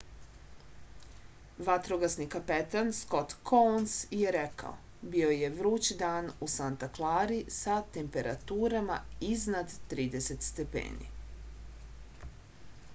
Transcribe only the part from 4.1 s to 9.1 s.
je rekao bio je vruć dan u santa klari sa temperaturama